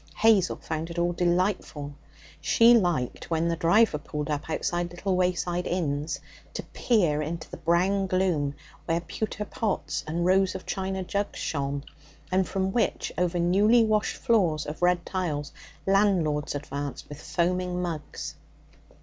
Hazel 0.15 0.55
found 0.55 0.89
it 0.89 0.97
all 0.97 1.13
delightful. 1.13 1.93
She 2.41 2.73
liked, 2.75 3.29
when 3.29 3.47
the 3.49 3.55
driver 3.55 3.99
pulled 3.99 4.31
up 4.31 4.49
outside 4.49 4.89
little 4.89 5.15
wayside 5.15 5.67
inns, 5.67 6.19
to 6.55 6.63
peer 6.63 7.21
into 7.21 7.47
the 7.51 7.57
brown 7.57 8.07
gloom 8.07 8.55
where 8.85 8.99
pewter 9.01 9.45
pots 9.45 10.03
and 10.07 10.25
rows 10.25 10.55
of 10.55 10.65
china 10.65 11.03
jugs 11.03 11.37
shone, 11.37 11.83
and 12.31 12.47
from 12.47 12.71
which, 12.71 13.11
over 13.15 13.37
newly 13.37 13.83
washed 13.83 14.17
floors 14.17 14.65
of 14.65 14.81
red 14.81 15.05
tiles, 15.05 15.51
landlords 15.85 16.55
advanced 16.55 17.07
with 17.07 17.21
foaming 17.21 17.79
mugs. 17.79 18.33